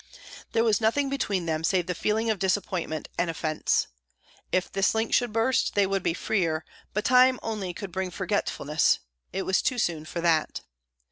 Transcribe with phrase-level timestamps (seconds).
[0.53, 3.85] There was nothing between them save the feeling of disappointment and offence.
[4.51, 8.97] If this link should burst, they would be freer; but time only could bring forgetfulness:
[9.31, 10.61] it was too soon for that.